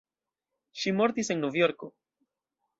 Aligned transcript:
Ŝi 0.83 0.95
mortis 1.01 1.31
en 1.37 1.45
Novjorko. 1.47 1.93